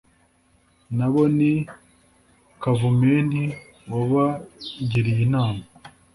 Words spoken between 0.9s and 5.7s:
Nabo ni Kavumenti wabagiriye Inama